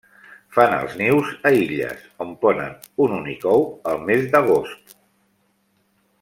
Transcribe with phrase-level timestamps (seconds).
[0.53, 2.73] Fan els nius a illes, on ponen
[3.07, 4.99] un únic ou, al mes d'Agost.